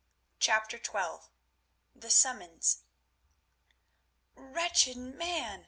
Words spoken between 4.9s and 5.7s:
man!"